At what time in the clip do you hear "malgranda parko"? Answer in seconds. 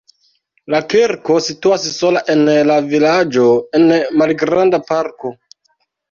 4.23-5.33